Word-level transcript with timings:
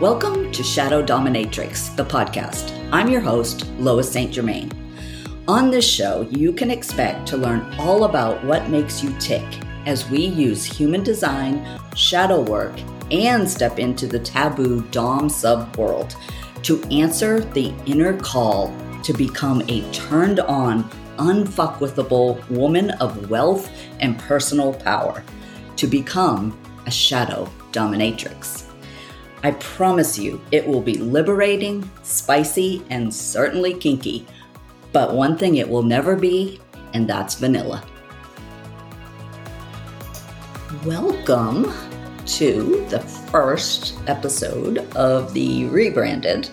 Welcome 0.00 0.50
to 0.50 0.64
Shadow 0.64 1.04
Dominatrix, 1.06 1.94
the 1.94 2.04
podcast. 2.04 2.76
I'm 2.90 3.08
your 3.08 3.20
host, 3.20 3.64
Lois 3.78 4.10
St. 4.10 4.34
Germaine. 4.34 4.72
On 5.46 5.70
this 5.70 5.88
show, 5.88 6.26
you 6.32 6.52
can 6.52 6.68
expect 6.68 7.28
to 7.28 7.36
learn 7.36 7.72
all 7.78 8.02
about 8.02 8.44
what 8.44 8.68
makes 8.68 9.04
you 9.04 9.14
tick 9.20 9.44
as 9.86 10.10
we 10.10 10.26
use 10.26 10.64
human 10.64 11.04
design, 11.04 11.64
shadow 11.94 12.40
work, 12.40 12.74
and 13.12 13.48
step 13.48 13.78
into 13.78 14.08
the 14.08 14.18
taboo 14.18 14.82
Dom 14.90 15.28
sub 15.28 15.76
world 15.76 16.16
to 16.64 16.82
answer 16.86 17.38
the 17.38 17.72
inner 17.86 18.18
call 18.18 18.74
to 19.04 19.12
become 19.12 19.62
a 19.68 19.88
turned 19.92 20.40
on, 20.40 20.90
unfuckwithable 21.18 22.50
woman 22.50 22.90
of 23.00 23.30
wealth 23.30 23.70
and 24.00 24.18
personal 24.18 24.74
power, 24.74 25.22
to 25.76 25.86
become 25.86 26.58
a 26.86 26.90
shadow 26.90 27.48
dominatrix. 27.70 28.63
I 29.44 29.50
promise 29.50 30.18
you, 30.18 30.40
it 30.52 30.66
will 30.66 30.80
be 30.80 30.94
liberating, 30.94 31.90
spicy, 32.02 32.82
and 32.88 33.12
certainly 33.12 33.74
kinky. 33.74 34.26
But 34.90 35.12
one 35.12 35.36
thing 35.36 35.56
it 35.56 35.68
will 35.68 35.82
never 35.82 36.16
be, 36.16 36.62
and 36.94 37.06
that's 37.06 37.34
vanilla. 37.34 37.84
Welcome 40.86 41.70
to 42.24 42.86
the 42.88 43.00
first 43.00 43.98
episode 44.06 44.78
of 44.96 45.34
the 45.34 45.66
rebranded 45.66 46.48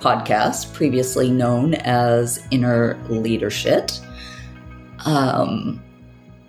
podcast, 0.00 0.74
previously 0.74 1.30
known 1.30 1.74
as 1.74 2.44
Inner 2.50 3.00
Leadership. 3.08 3.92
Um, 5.06 5.80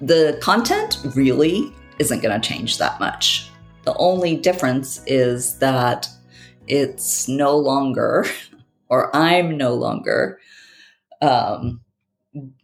the 0.01 0.39
content 0.41 0.97
really 1.13 1.71
isn't 1.99 2.23
going 2.23 2.41
to 2.41 2.49
change 2.49 2.79
that 2.79 2.99
much. 2.99 3.51
The 3.85 3.95
only 3.97 4.35
difference 4.35 5.01
is 5.05 5.59
that 5.59 6.07
it's 6.67 7.27
no 7.27 7.55
longer, 7.57 8.25
or 8.89 9.15
I'm 9.15 9.57
no 9.57 9.73
longer, 9.75 10.39
um, 11.21 11.81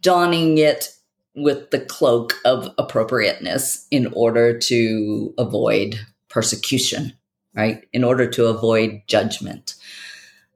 donning 0.00 0.58
it 0.58 0.88
with 1.34 1.70
the 1.70 1.80
cloak 1.80 2.34
of 2.44 2.68
appropriateness 2.76 3.86
in 3.90 4.12
order 4.12 4.58
to 4.58 5.32
avoid 5.38 5.98
persecution, 6.28 7.14
right? 7.54 7.86
In 7.92 8.04
order 8.04 8.28
to 8.28 8.46
avoid 8.46 9.02
judgment. 9.06 9.74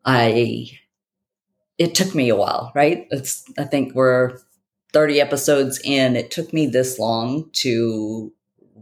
I, 0.05 0.71
it 1.79 1.95
took 1.95 2.15
me 2.15 2.29
a 2.29 2.37
while, 2.37 2.73
right? 2.75 3.07
It's, 3.11 3.45
I 3.59 3.65
think 3.65 3.95
we're 3.95 4.39
30 4.93 5.21
episodes 5.21 5.81
in. 5.85 6.17
It 6.17 6.31
took 6.31 6.53
me 6.53 6.67
this 6.67 6.99
long 6.99 7.51
to 7.55 8.33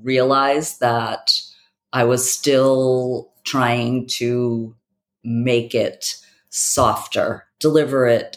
realize 0.03 0.79
that 0.79 1.41
I 1.95 2.05
was 2.05 2.31
still 2.31 3.33
trying 3.45 4.09
to 4.09 4.75
make 5.23 5.75
it 5.75 6.17
softer, 6.51 7.47
deliver 7.61 8.07
it 8.07 8.37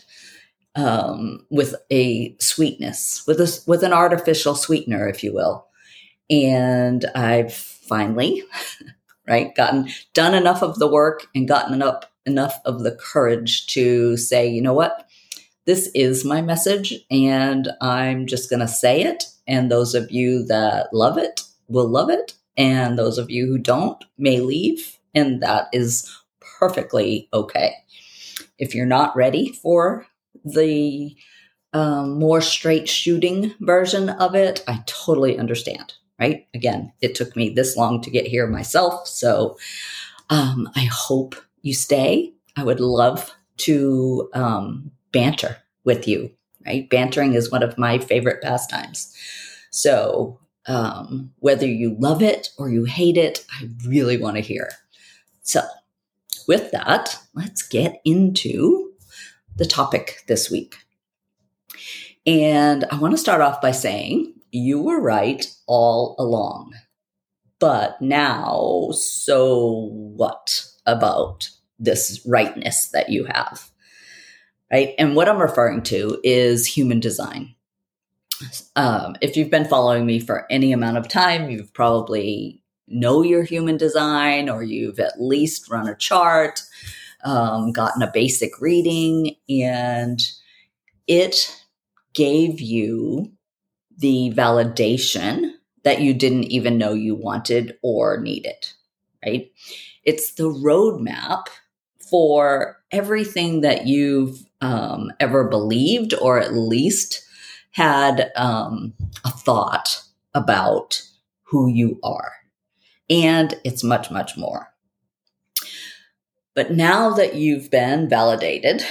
um, 0.75 1.45
with 1.49 1.75
a 1.91 2.35
sweetness, 2.39 3.23
with 3.25 3.41
a, 3.41 3.59
with 3.65 3.83
an 3.83 3.93
artificial 3.93 4.53
sweetener, 4.53 5.09
if 5.09 5.23
you 5.23 5.33
will. 5.33 5.65
And 6.29 7.03
I've 7.15 7.53
finally, 7.53 8.43
right, 9.27 9.53
gotten 9.55 9.89
done 10.13 10.35
enough 10.35 10.61
of 10.61 10.77
the 10.77 10.87
work 10.87 11.25
and 11.33 11.47
gotten 11.47 11.73
enough 11.73 12.03
enough 12.27 12.59
of 12.65 12.83
the 12.83 12.91
courage 12.91 13.65
to 13.67 14.17
say, 14.17 14.47
you 14.47 14.61
know 14.61 14.73
what, 14.73 15.07
this 15.65 15.89
is 15.95 16.25
my 16.25 16.41
message, 16.41 16.93
and 17.09 17.69
I'm 17.81 18.27
just 18.27 18.49
going 18.49 18.59
to 18.59 18.67
say 18.67 19.01
it. 19.01 19.25
And 19.47 19.71
those 19.71 19.95
of 19.95 20.11
you 20.11 20.45
that 20.45 20.93
love 20.93 21.17
it 21.17 21.41
will 21.69 21.87
love 21.87 22.09
it, 22.09 22.33
and 22.57 22.97
those 22.97 23.17
of 23.17 23.29
you 23.29 23.45
who 23.45 23.57
don't 23.57 24.03
may 24.17 24.39
leave, 24.39 24.97
and 25.13 25.41
that 25.41 25.67
is 25.71 26.11
perfectly 26.59 27.29
okay. 27.33 27.73
If 28.57 28.73
you're 28.73 28.85
not 28.85 29.15
ready 29.15 29.51
for 29.51 30.07
the 30.43 31.15
um, 31.73 32.17
more 32.17 32.41
straight 32.41 32.89
shooting 32.89 33.53
version 33.59 34.09
of 34.09 34.35
it, 34.35 34.63
I 34.67 34.83
totally 34.87 35.37
understand, 35.37 35.93
right? 36.19 36.47
Again, 36.53 36.91
it 37.01 37.13
took 37.13 37.35
me 37.35 37.49
this 37.49 37.77
long 37.77 38.01
to 38.01 38.09
get 38.09 38.25
here 38.25 38.47
myself. 38.47 39.07
So 39.07 39.57
um, 40.29 40.69
I 40.75 40.85
hope 40.91 41.35
you 41.61 41.73
stay. 41.73 42.33
I 42.55 42.63
would 42.63 42.79
love 42.79 43.31
to 43.57 44.29
um, 44.33 44.91
banter 45.11 45.57
with 45.83 46.07
you, 46.07 46.31
right? 46.65 46.89
Bantering 46.89 47.33
is 47.33 47.51
one 47.51 47.63
of 47.63 47.77
my 47.77 47.99
favorite 47.99 48.41
pastimes. 48.41 49.15
So 49.69 50.39
um, 50.67 51.31
whether 51.39 51.65
you 51.65 51.95
love 51.97 52.21
it 52.21 52.49
or 52.57 52.69
you 52.69 52.83
hate 52.83 53.17
it, 53.17 53.45
I 53.51 53.69
really 53.85 54.17
want 54.17 54.35
to 54.35 54.41
hear. 54.41 54.69
So, 55.41 55.61
with 56.47 56.71
that, 56.71 57.17
let's 57.33 57.61
get 57.61 58.01
into 58.05 58.91
the 59.55 59.65
topic 59.65 60.23
this 60.27 60.51
week. 60.51 60.75
And 62.25 62.85
I 62.91 62.97
want 62.97 63.13
to 63.13 63.17
start 63.17 63.41
off 63.41 63.61
by 63.61 63.71
saying 63.71 64.33
you 64.51 64.81
were 64.81 65.01
right 65.01 65.45
all 65.67 66.15
along. 66.19 66.73
But 67.59 68.01
now, 68.01 68.89
so 68.91 69.89
what 69.91 70.63
about 70.85 71.49
this 71.79 72.21
rightness 72.25 72.89
that 72.89 73.09
you 73.09 73.25
have? 73.25 73.69
Right. 74.71 74.93
And 74.99 75.15
what 75.15 75.29
I'm 75.29 75.37
referring 75.37 75.81
to 75.83 76.19
is 76.23 76.67
human 76.67 76.99
design 76.99 77.55
um, 78.75 79.15
if 79.21 79.35
you've 79.35 79.49
been 79.49 79.65
following 79.65 80.05
me 80.05 80.19
for 80.19 80.45
any 80.51 80.71
amount 80.71 80.97
of 80.97 81.07
time, 81.07 81.49
you've 81.49 81.73
probably 81.73 82.61
know 82.87 83.21
your 83.21 83.43
human 83.43 83.77
design 83.77 84.49
or 84.49 84.63
you've 84.63 84.99
at 84.99 85.21
least 85.21 85.69
run 85.69 85.87
a 85.87 85.95
chart, 85.95 86.61
um, 87.23 87.71
gotten 87.71 88.01
a 88.01 88.11
basic 88.11 88.61
reading, 88.61 89.35
and 89.49 90.21
it 91.07 91.63
gave 92.13 92.61
you 92.61 93.31
the 93.97 94.31
validation 94.35 95.51
that 95.83 96.01
you 96.01 96.13
didn't 96.13 96.45
even 96.45 96.77
know 96.77 96.93
you 96.93 97.15
wanted 97.15 97.77
or 97.81 98.19
needed, 98.19 98.67
right? 99.25 99.51
It's 100.03 100.33
the 100.33 100.49
roadmap 100.49 101.47
for 102.09 102.77
everything 102.91 103.61
that 103.61 103.87
you've 103.87 104.45
um, 104.61 105.11
ever 105.19 105.47
believed 105.47 106.13
or 106.21 106.39
at 106.39 106.53
least 106.53 107.26
had 107.77 108.31
um, 108.35 108.91
a 109.23 109.29
thought 109.29 110.01
about 110.33 110.99
who 111.43 111.67
you 111.67 111.99
are. 112.01 112.31
And 113.07 113.53
it's 113.63 113.83
much, 113.83 114.09
much 114.09 114.35
more. 114.35 114.73
But 116.55 116.71
now 116.71 117.11
that 117.11 117.35
you've 117.35 117.69
been 117.69 118.09
validated, 118.09 118.83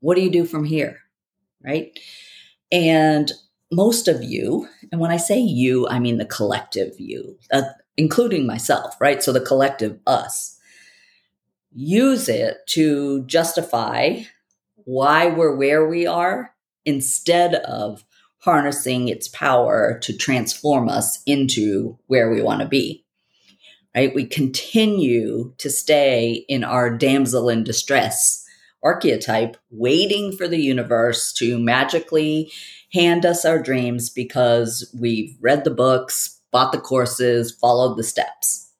what 0.00 0.16
do 0.16 0.22
you 0.22 0.30
do 0.30 0.44
from 0.44 0.64
here? 0.64 0.98
Right. 1.64 1.96
And 2.72 3.30
most 3.70 4.08
of 4.08 4.24
you, 4.24 4.68
and 4.90 5.00
when 5.00 5.12
I 5.12 5.18
say 5.18 5.38
you, 5.38 5.86
I 5.86 6.00
mean 6.00 6.18
the 6.18 6.24
collective 6.24 6.98
you, 6.98 7.38
uh, 7.52 7.62
including 7.96 8.44
myself, 8.44 9.00
right? 9.00 9.22
So 9.22 9.32
the 9.32 9.40
collective 9.40 10.00
us, 10.04 10.58
use 11.72 12.28
it 12.28 12.56
to 12.70 13.24
justify 13.26 14.22
why 14.74 15.28
we're 15.28 15.54
where 15.54 15.88
we 15.88 16.08
are 16.08 16.56
instead 16.84 17.54
of 17.54 18.04
harnessing 18.42 19.08
its 19.08 19.28
power 19.28 19.98
to 20.02 20.16
transform 20.16 20.88
us 20.88 21.22
into 21.26 21.96
where 22.06 22.30
we 22.30 22.42
want 22.42 22.60
to 22.60 22.66
be. 22.66 23.04
Right? 23.94 24.14
We 24.14 24.26
continue 24.26 25.52
to 25.58 25.70
stay 25.70 26.44
in 26.48 26.64
our 26.64 26.90
damsel 26.90 27.48
in 27.48 27.62
distress 27.62 28.44
archetype, 28.82 29.56
waiting 29.70 30.36
for 30.36 30.48
the 30.48 30.58
universe 30.58 31.32
to 31.34 31.56
magically 31.58 32.50
hand 32.92 33.24
us 33.24 33.44
our 33.44 33.62
dreams 33.62 34.10
because 34.10 34.92
we've 34.98 35.36
read 35.40 35.62
the 35.62 35.70
books, 35.70 36.40
bought 36.50 36.72
the 36.72 36.80
courses, 36.80 37.52
followed 37.52 37.96
the 37.96 38.02
steps. 38.02 38.72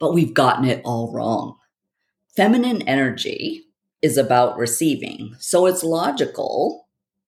But 0.00 0.12
we've 0.12 0.34
gotten 0.34 0.64
it 0.64 0.82
all 0.84 1.12
wrong. 1.12 1.56
Feminine 2.34 2.82
energy 2.82 3.62
is 4.02 4.18
about 4.18 4.58
receiving. 4.58 5.36
So 5.38 5.66
it's 5.66 5.84
logical 5.84 6.83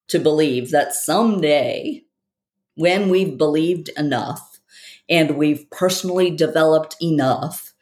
to 0.09 0.19
believe 0.19 0.71
that 0.71 0.95
someday, 0.95 2.03
when 2.75 3.09
we've 3.09 3.37
believed 3.37 3.91
enough 3.97 4.61
and 5.09 5.37
we've 5.37 5.69
personally 5.71 6.31
developed 6.31 6.97
enough, 7.01 7.73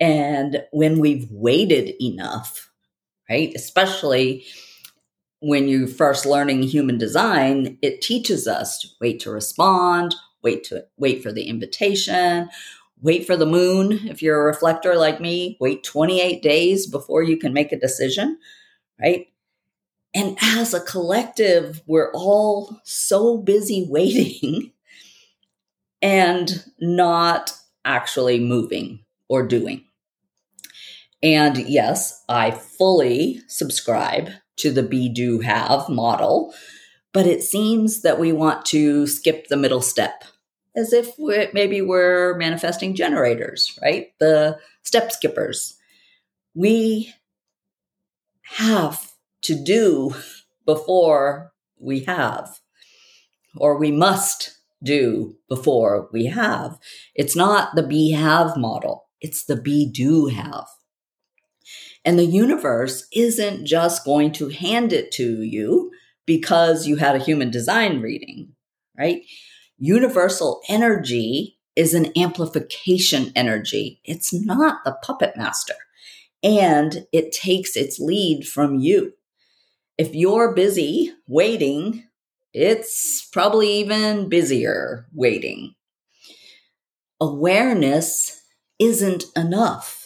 and 0.00 0.64
when 0.72 0.98
we've 0.98 1.28
waited 1.30 1.94
enough, 2.02 2.70
right? 3.30 3.52
Especially 3.54 4.44
when 5.40 5.68
you're 5.68 5.88
first 5.88 6.26
learning 6.26 6.62
human 6.62 6.98
design, 6.98 7.78
it 7.82 8.00
teaches 8.00 8.46
us 8.46 8.78
to 8.78 8.88
wait 9.00 9.20
to 9.20 9.30
respond, 9.30 10.14
wait 10.42 10.64
to 10.64 10.84
wait 10.98 11.22
for 11.22 11.32
the 11.32 11.44
invitation, 11.44 12.48
wait 13.00 13.26
for 13.26 13.36
the 13.36 13.46
moon. 13.46 13.92
If 14.08 14.22
you're 14.22 14.40
a 14.40 14.44
reflector 14.44 14.94
like 14.96 15.20
me, 15.20 15.56
wait 15.60 15.82
28 15.84 16.42
days 16.42 16.86
before 16.86 17.22
you 17.22 17.36
can 17.36 17.52
make 17.52 17.72
a 17.72 17.78
decision, 17.78 18.38
right? 19.00 19.26
And 20.14 20.36
as 20.42 20.74
a 20.74 20.80
collective, 20.80 21.80
we're 21.86 22.12
all 22.12 22.80
so 22.84 23.38
busy 23.38 23.86
waiting 23.90 24.72
and 26.00 26.64
not 26.80 27.52
actually 27.84 28.38
moving 28.38 29.04
or 29.28 29.46
doing. 29.46 29.84
And 31.22 31.56
yes, 31.56 32.22
I 32.28 32.50
fully 32.50 33.40
subscribe 33.46 34.30
to 34.56 34.72
the 34.72 34.82
be 34.82 35.08
do 35.08 35.40
have 35.40 35.88
model, 35.88 36.52
but 37.12 37.26
it 37.26 37.42
seems 37.42 38.02
that 38.02 38.18
we 38.18 38.32
want 38.32 38.66
to 38.66 39.06
skip 39.06 39.46
the 39.46 39.56
middle 39.56 39.80
step 39.80 40.24
as 40.74 40.92
if 40.92 41.12
we're, 41.18 41.48
maybe 41.52 41.80
we're 41.80 42.34
manifesting 42.36 42.94
generators, 42.94 43.78
right? 43.82 44.08
The 44.18 44.58
step 44.82 45.12
skippers. 45.12 45.76
We 46.54 47.14
have 48.42 49.11
to 49.42 49.62
do 49.62 50.14
before 50.64 51.52
we 51.78 52.00
have, 52.04 52.60
or 53.56 53.78
we 53.78 53.90
must 53.90 54.58
do 54.82 55.36
before 55.48 56.08
we 56.12 56.26
have. 56.26 56.78
It's 57.14 57.36
not 57.36 57.74
the 57.74 57.82
be 57.82 58.12
have 58.12 58.56
model, 58.56 59.08
it's 59.20 59.44
the 59.44 59.56
be 59.56 59.90
do 59.90 60.26
have. 60.26 60.66
And 62.04 62.18
the 62.18 62.24
universe 62.24 63.06
isn't 63.12 63.64
just 63.64 64.04
going 64.04 64.32
to 64.32 64.48
hand 64.48 64.92
it 64.92 65.12
to 65.12 65.42
you 65.42 65.92
because 66.26 66.86
you 66.86 66.96
had 66.96 67.14
a 67.14 67.22
human 67.22 67.50
design 67.50 68.00
reading, 68.00 68.52
right? 68.98 69.22
Universal 69.78 70.62
energy 70.68 71.58
is 71.76 71.94
an 71.94 72.12
amplification 72.16 73.32
energy. 73.34 74.00
It's 74.04 74.32
not 74.32 74.84
the 74.84 74.96
puppet 75.02 75.36
master. 75.36 75.74
And 76.42 77.06
it 77.12 77.32
takes 77.32 77.76
its 77.76 78.00
lead 78.00 78.46
from 78.46 78.78
you. 78.78 79.14
If 79.98 80.14
you're 80.14 80.54
busy 80.54 81.12
waiting, 81.26 82.04
it's 82.52 83.28
probably 83.32 83.72
even 83.74 84.28
busier 84.28 85.06
waiting. 85.12 85.74
Awareness 87.20 88.42
isn't 88.78 89.24
enough 89.36 90.02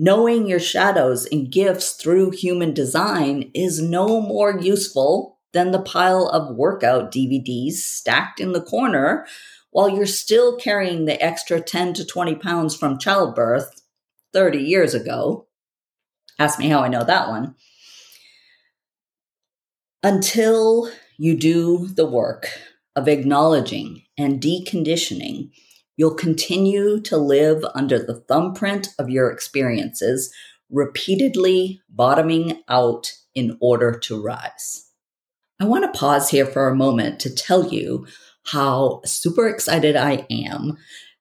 knowing 0.00 0.46
your 0.46 0.60
shadows 0.60 1.26
and 1.26 1.50
gifts 1.50 1.94
through 1.94 2.30
human 2.30 2.72
design 2.72 3.50
is 3.52 3.82
no 3.82 4.20
more 4.20 4.56
useful 4.56 5.40
than 5.52 5.72
the 5.72 5.82
pile 5.82 6.28
of 6.28 6.54
workout 6.54 7.10
DVDs 7.10 7.72
stacked 7.72 8.38
in 8.38 8.52
the 8.52 8.62
corner 8.62 9.26
while 9.70 9.88
you're 9.88 10.06
still 10.06 10.56
carrying 10.56 11.04
the 11.04 11.20
extra 11.20 11.60
10 11.60 11.94
to 11.94 12.04
20 12.06 12.36
pounds 12.36 12.76
from 12.76 12.96
childbirth 12.96 13.82
30 14.32 14.58
years 14.58 14.94
ago. 14.94 15.48
Ask 16.38 16.60
me 16.60 16.68
how 16.68 16.78
I 16.78 16.88
know 16.88 17.02
that 17.02 17.28
one. 17.28 17.56
Until 20.02 20.90
you 21.16 21.36
do 21.36 21.88
the 21.88 22.06
work 22.06 22.48
of 22.94 23.08
acknowledging 23.08 24.02
and 24.16 24.40
deconditioning 24.40 25.50
You'll 25.98 26.14
continue 26.14 27.00
to 27.00 27.16
live 27.16 27.64
under 27.74 27.98
the 27.98 28.20
thumbprint 28.28 28.90
of 29.00 29.10
your 29.10 29.32
experiences, 29.32 30.32
repeatedly 30.70 31.82
bottoming 31.90 32.62
out 32.68 33.12
in 33.34 33.58
order 33.60 33.98
to 33.98 34.22
rise. 34.22 34.92
I 35.60 35.64
want 35.64 35.92
to 35.92 35.98
pause 35.98 36.30
here 36.30 36.46
for 36.46 36.68
a 36.68 36.76
moment 36.76 37.18
to 37.20 37.34
tell 37.34 37.72
you 37.72 38.06
how 38.44 39.00
super 39.04 39.48
excited 39.48 39.96
I 39.96 40.24
am 40.30 40.78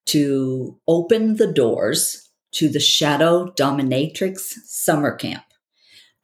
to 0.08 0.80
open 0.88 1.38
the 1.38 1.52
doors 1.52 2.30
to 2.52 2.70
the 2.70 2.80
Shadow 2.80 3.52
Dominatrix 3.58 4.54
Summer 4.64 5.16
Camp. 5.16 5.44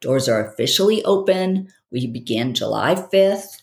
Doors 0.00 0.28
are 0.28 0.46
officially 0.46 1.04
open. 1.04 1.72
We 1.94 2.08
begin 2.08 2.54
July 2.54 2.96
5th 2.96 3.62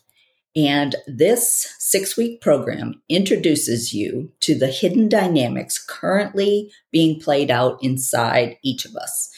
and 0.56 0.96
this 1.06 1.76
six 1.80 2.16
week 2.16 2.40
program 2.40 3.02
introduces 3.10 3.94
you 3.94 4.32
to 4.40 4.58
the 4.58 4.68
hidden 4.68 5.10
dynamics 5.10 5.78
currently 5.78 6.72
being 6.94 7.20
played 7.20 7.52
out 7.52 7.78
inside 7.84 8.58
each 8.64 8.86
of 8.86 8.96
us 8.96 9.30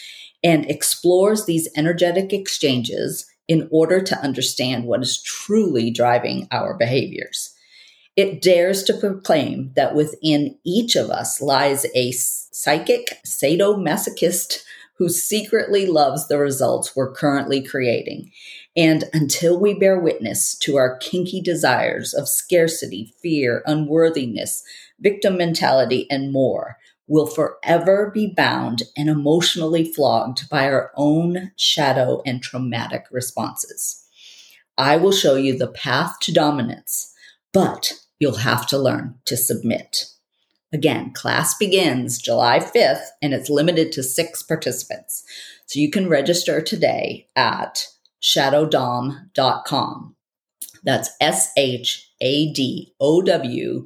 and 0.44 0.70
explores 0.70 1.46
these 1.46 1.68
energetic 1.76 2.34
exchanges 2.34 3.26
in 3.48 3.68
order 3.72 4.00
to 4.00 4.20
understand 4.20 4.86
what 4.86 5.02
is 5.02 5.24
truly 5.24 5.90
driving 5.90 6.48
our 6.52 6.76
behaviors. 6.78 7.52
It 8.16 8.44
dares 8.44 8.84
to 8.84 8.94
proclaim 8.94 9.72
that 9.76 9.96
within 9.96 10.60
each 10.64 10.96
of 10.96 11.10
us 11.10 11.42
lies 11.42 11.88
a 11.96 12.12
psychic 12.12 13.20
sadomasochist 13.26 14.64
who 14.98 15.10
secretly 15.10 15.86
loves 15.86 16.28
the 16.28 16.38
results 16.38 16.96
we're 16.96 17.14
currently 17.14 17.64
creating 17.64 18.32
and 18.76 19.06
until 19.14 19.60
we 19.60 19.74
bear 19.74 20.00
witness 20.00 20.56
to 20.56 20.78
our 20.78 20.98
kinky 20.98 21.42
desires 21.42 22.14
of 22.14 22.28
scarcity, 22.28 23.14
fear, 23.22 23.62
unworthiness, 23.66 24.64
victim 25.00 25.38
mentality, 25.38 26.08
and 26.10 26.32
more, 26.32 26.78
we'll 27.08 27.28
forever 27.28 28.10
be 28.14 28.34
bound 28.36 28.84
and 28.98 29.10
emotionally 29.10 29.86
flogged 29.86 30.50
by 30.50 30.66
our 30.66 30.92
own 30.96 31.52
shadow 31.56 32.22
and 32.26 32.42
traumatic 32.42 33.06
responses. 33.12 34.04
I 34.78 34.98
will 34.98 35.12
show 35.12 35.36
you 35.36 35.56
the 35.56 35.68
path 35.68 36.20
to 36.22 36.34
dominance, 36.34 37.14
but 37.52 37.94
you'll 38.18 38.38
have 38.38 38.66
to 38.68 38.78
learn 38.80 39.20
to 39.26 39.38
submit. 39.38 40.06
Again, 40.74 41.12
class 41.14 41.56
begins 41.56 42.18
July 42.18 42.60
5th 42.60 43.06
and 43.22 43.32
it's 43.34 43.50
limited 43.50 43.92
to 43.92 44.02
six 44.02 44.42
participants. 44.42 45.24
So 45.68 45.80
you 45.80 45.92
can 45.92 46.10
register 46.10 46.62
today 46.62 47.28
at 47.36 47.86
shadowdomme.com. 48.22 50.16
That's 50.84 51.12
S 51.22 51.52
H 51.56 52.12
A 52.22 52.52
D 52.52 52.94
O 53.00 53.22
W 53.22 53.86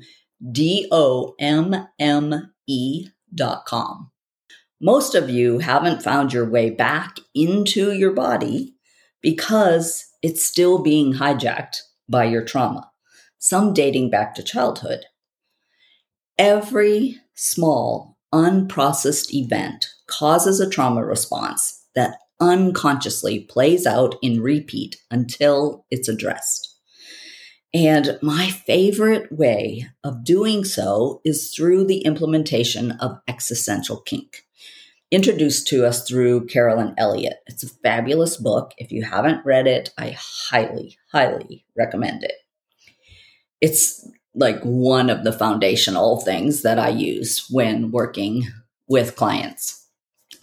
D 0.51 0.88
O 0.92 1.36
M 1.39 1.88
M 2.00 2.54
E 2.68 3.07
dot 3.36 3.66
com. 3.66 4.12
Most 4.80 5.13
of 5.13 5.30
you 5.30 5.60
haven't 5.60 6.04
found 6.04 6.31
your 6.31 6.50
way 6.50 6.69
back 6.69 7.18
into 7.36 7.92
your 7.92 8.13
body 8.13 8.75
because 9.22 10.06
it's 10.22 10.45
still 10.45 10.80
being 10.80 11.16
hijacked 11.16 11.78
by 12.07 12.25
your 12.25 12.44
trauma, 12.44 12.89
some 13.39 13.74
dating 13.74 14.10
back 14.10 14.36
to 14.36 14.44
childhood. 14.44 15.06
Every 16.38 17.18
small, 17.34 18.18
unprocessed 18.34 19.34
event 19.34 19.88
causes 20.07 20.60
a 20.60 20.69
trauma 20.69 21.04
response 21.04 21.86
that 21.95 22.19
unconsciously 22.39 23.39
plays 23.39 23.88
out 23.88 24.16
in 24.22 24.42
repeat 24.42 24.98
until 25.10 25.86
it's 25.89 26.07
addressed. 26.07 26.75
And 27.74 28.18
my 28.22 28.50
favorite 28.50 29.31
way 29.31 29.88
of 30.04 30.24
doing 30.24 30.63
so 30.63 31.22
is 31.25 31.54
through 31.54 31.86
the 31.86 32.00
implementation 32.00 32.91
of 32.94 33.20
existential 33.27 33.98
kink, 33.98 34.46
introduced 35.12 35.67
to 35.67 35.86
us 35.86 36.08
through 36.08 36.46
Carolyn 36.48 36.94
Elliott. 36.98 37.38
It's 37.48 37.63
a 37.63 37.70
fabulous 37.70 38.38
book. 38.38 38.74
If 38.77 38.91
you 38.91 39.03
haven't 39.03 39.46
read 39.46 39.67
it, 39.67 39.91
I 39.98 40.15
highly, 40.17 40.98
highly 41.12 41.65
recommend 41.75 42.24
it. 42.24 42.34
It's 43.60 44.08
like 44.38 44.62
one 44.62 45.10
of 45.10 45.24
the 45.24 45.34
foundational 45.34 46.22
things 46.22 46.62
that 46.62 46.77
I 46.79 46.89
use 46.89 47.48
when 47.50 47.91
working 47.91 48.48
with 48.88 49.15
clients 49.15 49.88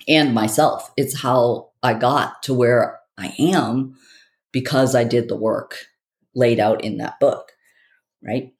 and 0.09 0.35
myself. 0.35 0.93
It's 0.97 1.21
how 1.21 1.71
I 1.83 1.95
got 1.95 2.43
to 2.43 2.55
where 2.55 2.99
I 3.17 3.35
am 3.39 3.97
because 4.53 4.95
I 4.95 5.05
did 5.05 5.29
the 5.29 5.37
work 5.37 5.87
laid 6.35 6.59
out 6.59 6.85
in 6.85 6.99
that 6.99 7.21
book, 7.21 7.53
right? 8.23 8.53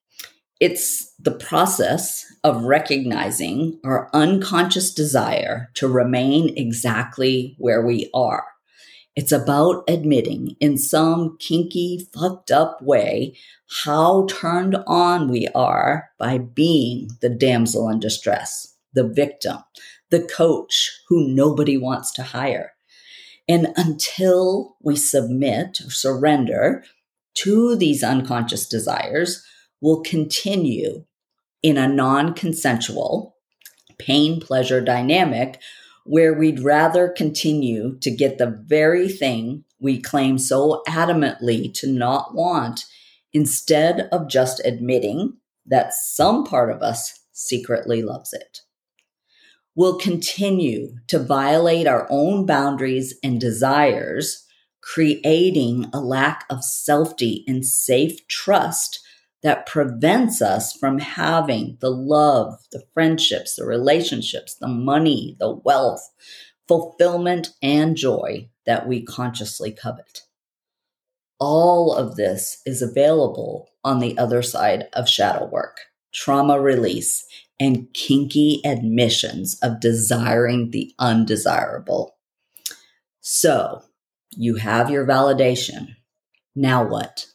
It's 0.61 1.13
the 1.19 1.33
process 1.33 2.25
of 2.45 2.65
recognizing 2.65 3.81
our 3.85 4.09
unconscious 4.15 4.95
desire 4.95 5.71
to 5.75 5.89
remain 5.89 6.57
exactly 6.57 7.57
where 7.59 7.85
we 7.85 8.09
are. 8.15 8.45
It's 9.17 9.33
about 9.33 9.85
admitting 9.87 10.57
in 10.59 10.77
some 10.77 11.37
kinky, 11.39 12.09
fucked 12.13 12.51
up 12.51 12.83
way 12.83 13.37
how 13.85 14.27
turned 14.27 14.77
on 14.87 15.29
we 15.29 15.49
are 15.55 16.11
by 16.19 16.39
being 16.39 17.11
the 17.21 17.29
damsel 17.29 17.89
in 17.89 18.01
distress, 18.01 18.75
the 18.93 19.07
victim, 19.07 19.59
the 20.11 20.23
coach 20.23 21.01
who 21.09 21.29
nobody 21.29 21.77
wants 21.77 22.13
to 22.13 22.23
hire, 22.25 22.73
and 23.49 23.69
until 23.77 24.77
we 24.81 24.97
submit 24.97 25.81
or 25.81 25.91
surrender 25.91 26.85
to 27.35 27.77
these 27.77 28.03
unconscious 28.03 28.67
desires, 28.69 29.45
we'll 29.81 30.03
continue 30.03 31.05
in 31.63 31.77
a 31.77 31.89
non 31.89 32.35
consensual 32.35 33.37
pain 33.99 34.41
pleasure 34.41 34.81
dynamic 34.81 35.61
where 36.05 36.35
we'd 36.35 36.61
rather 36.61 37.09
continue 37.09 37.99
to 38.01 38.11
get 38.11 38.39
the 38.39 38.63
very 38.67 39.09
thing 39.09 39.65
we 39.81 40.01
claim 40.01 40.39
so 40.39 40.83
adamantly 40.87 41.73
to 41.75 41.91
not 41.91 42.35
want 42.35 42.85
instead 43.33 44.09
of 44.13 44.29
just 44.29 44.61
admitting 44.65 45.37
that 45.67 45.93
some 45.95 46.45
part 46.45 46.71
of 46.71 46.83
us 46.83 47.21
secretly 47.33 48.03
loves 48.03 48.33
it. 48.33 48.61
We'll 49.75 49.99
continue 49.99 50.99
to 51.09 51.19
violate 51.19 51.87
our 51.87 52.07
own 52.09 52.47
boundaries 52.47 53.15
and 53.25 53.41
desires, 53.41 54.47
creating 54.81 55.91
a 55.93 56.01
lack 56.01 56.45
of 56.49 56.63
safety 56.63 57.45
and 57.49 57.67
safe 57.67 58.27
trust 58.29 59.01
that 59.45 59.67
prevents 59.67 60.41
us 60.41 60.73
from 60.73 60.99
having 60.99 61.77
the 61.81 61.91
love, 61.91 62.59
the 62.73 62.83
friendships, 62.95 63.55
the 63.55 63.67
relationships, 63.67 64.55
the 64.55 64.67
money, 64.67 65.37
the 65.39 65.53
wealth, 65.53 66.11
fulfillment, 66.67 67.51
and 67.63 67.95
joy 67.95 68.49
that 68.65 68.89
we 68.89 69.05
consciously 69.05 69.71
covet. 69.71 70.23
All 71.39 71.95
of 71.95 72.17
this 72.17 72.63
is 72.65 72.81
available 72.81 73.69
on 73.85 73.99
the 73.99 74.17
other 74.17 74.41
side 74.41 74.89
of 74.95 75.11
shadow 75.11 75.45
work, 75.45 75.77
trauma 76.15 76.59
release, 76.59 77.27
and 77.61 77.93
kinky 77.93 78.63
admissions 78.65 79.59
of 79.63 79.79
desiring 79.79 80.71
the 80.71 80.95
undesirable. 80.99 82.17
So, 83.21 83.83
you 84.31 84.57
have 84.57 84.91
your 84.91 85.07
validation. 85.07 85.97
Now 86.57 86.83
what? 86.87 87.27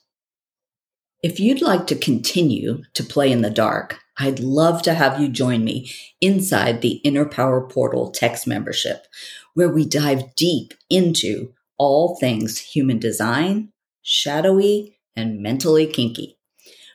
If 1.22 1.38
you'd 1.38 1.62
like 1.62 1.86
to 1.88 1.98
continue 1.98 2.84
to 2.94 3.04
play 3.04 3.30
in 3.30 3.42
the 3.42 3.50
dark, 3.50 4.00
I'd 4.18 4.40
love 4.40 4.82
to 4.84 4.94
have 4.94 5.20
you 5.20 5.28
join 5.28 5.66
me 5.66 5.92
inside 6.22 6.82
the 6.82 7.02
Inner 7.04 7.26
Power 7.26 7.68
Portal 7.68 8.10
text 8.10 8.48
membership, 8.48 9.06
where 9.54 9.68
we 9.68 9.86
dive 9.86 10.34
deep 10.36 10.74
into 10.90 11.52
all 11.78 12.16
things 12.16 12.60
human 12.60 13.00
design, 13.00 13.74
shadowy, 14.02 14.98
and 15.14 15.42
mentally 15.42 15.88
kinky. 15.88 16.38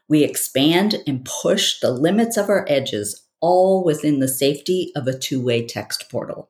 We 0.09 0.25
expand 0.25 1.03
and 1.07 1.29
push 1.43 1.79
the 1.81 1.91
limits 1.91 2.39
of 2.39 2.49
our 2.49 2.65
edges 2.67 3.27
all 3.41 3.85
within 3.85 4.21
the 4.21 4.29
safety 4.29 4.91
of 4.97 5.07
a 5.07 5.19
two 5.19 5.43
way 5.43 5.67
text 5.67 6.09
portal. 6.11 6.49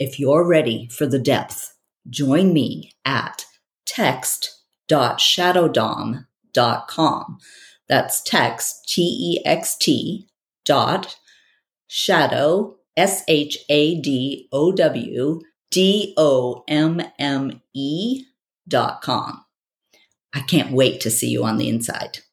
If 0.00 0.18
you're 0.18 0.44
ready 0.44 0.88
for 0.88 1.06
the 1.06 1.20
depth, 1.20 1.76
join 2.10 2.52
me 2.52 2.90
at 3.04 3.46
text.shadowdomme.com. 3.86 6.26
That's 7.88 8.22
text, 8.22 8.88
T 8.88 9.02
E 9.02 9.46
X 9.46 9.76
T, 9.76 10.26
dot 10.64 11.16
shadow, 11.86 12.76
S 12.96 13.22
H 13.28 13.58
A 13.68 14.00
D 14.00 14.48
O 14.52 14.72
W 14.72 15.40
D 15.70 16.14
O 16.16 16.64
M 16.68 17.02
M 17.18 17.60
E 17.74 18.24
dot 18.66 19.02
com. 19.02 19.44
I 20.32 20.40
can't 20.40 20.72
wait 20.72 21.00
to 21.02 21.10
see 21.10 21.28
you 21.28 21.44
on 21.44 21.58
the 21.58 21.68
inside. 21.68 22.20